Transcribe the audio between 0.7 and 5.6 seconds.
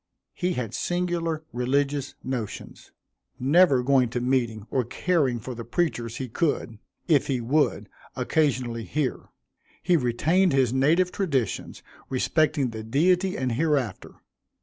singular religious notions never going to meeting or caring for